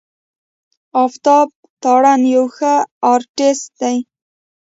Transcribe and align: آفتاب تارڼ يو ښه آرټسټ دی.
آفتاب 1.03 1.47
تارڼ 1.83 2.15
يو 2.35 2.45
ښه 2.55 2.73
آرټسټ 3.13 3.61
دی. 3.79 3.97